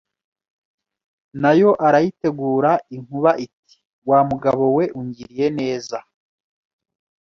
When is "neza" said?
5.59-5.97